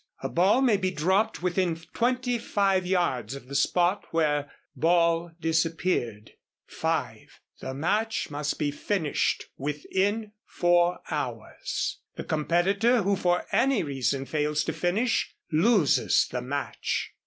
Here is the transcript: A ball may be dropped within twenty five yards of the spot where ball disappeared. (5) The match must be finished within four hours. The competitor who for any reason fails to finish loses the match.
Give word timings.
A 0.23 0.29
ball 0.29 0.63
may 0.63 0.77
be 0.77 0.89
dropped 0.89 1.43
within 1.43 1.75
twenty 1.93 2.39
five 2.39 2.87
yards 2.87 3.35
of 3.35 3.47
the 3.47 3.53
spot 3.53 4.07
where 4.09 4.51
ball 4.75 5.29
disappeared. 5.39 6.31
(5) 6.65 7.39
The 7.59 7.75
match 7.75 8.31
must 8.31 8.57
be 8.57 8.71
finished 8.71 9.45
within 9.59 10.31
four 10.47 11.01
hours. 11.11 11.99
The 12.15 12.23
competitor 12.23 13.03
who 13.03 13.15
for 13.15 13.45
any 13.51 13.83
reason 13.83 14.25
fails 14.25 14.63
to 14.63 14.73
finish 14.73 15.35
loses 15.51 16.27
the 16.31 16.41
match. 16.41 17.13